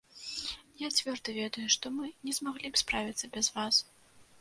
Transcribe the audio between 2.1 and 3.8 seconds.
не змаглі б справіцца без вас.